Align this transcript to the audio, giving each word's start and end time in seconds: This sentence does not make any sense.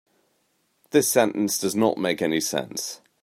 This 0.89 1.07
sentence 1.11 1.59
does 1.59 1.75
not 1.75 1.99
make 1.99 2.23
any 2.23 2.39
sense. 2.41 3.01